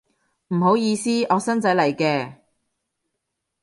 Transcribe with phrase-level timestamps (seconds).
[0.47, 2.33] 唔好意思，我新仔嚟嘅